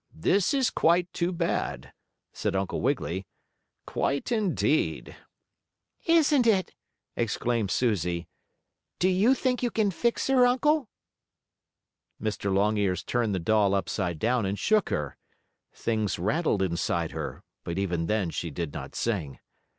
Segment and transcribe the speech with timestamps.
[0.15, 1.93] This is quite too bad!"
[2.33, 3.27] said Uncle Wiggily.
[3.85, 5.15] "Quite indeed."
[6.07, 6.73] "Isn't it!"
[7.15, 8.27] exclaimed Susie.
[8.97, 10.89] "Do you think you can fix her, Uncle?"
[12.19, 12.51] Mr.
[12.51, 15.17] Longears turned the doll upside down and shook her.
[15.71, 19.37] Things rattled inside her, but even then she did not sing.